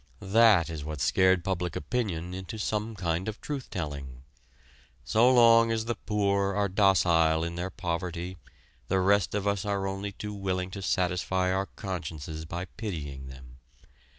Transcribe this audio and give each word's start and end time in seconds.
That 0.33 0.67
is 0.67 0.83
what 0.83 0.99
scared 0.99 1.43
public 1.43 1.75
opinion 1.75 2.33
into 2.33 2.57
some 2.57 2.95
kind 2.95 3.27
of 3.27 3.39
truth 3.39 3.69
telling. 3.69 4.23
So 5.03 5.31
long 5.31 5.71
as 5.71 5.85
the 5.85 5.93
poor 5.93 6.55
are 6.55 6.67
docile 6.67 7.43
in 7.43 7.53
their 7.53 7.69
poverty, 7.69 8.39
the 8.87 8.99
rest 8.99 9.35
of 9.35 9.45
us 9.45 9.63
are 9.63 9.85
only 9.85 10.11
too 10.11 10.33
willing 10.33 10.71
to 10.71 10.81
satisfy 10.81 11.53
our 11.53 11.67
consciences 11.67 12.45
by 12.45 12.65
pitying 12.65 13.27
them. 13.27 13.57